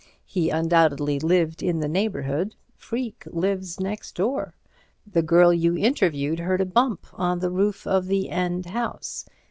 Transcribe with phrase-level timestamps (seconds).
[0.25, 2.55] He undoubtedly lived in the neighbourhood.
[2.75, 4.55] Freke lives next door.
[5.05, 9.25] The girl you interviewed heard a bump on the roof of the end house.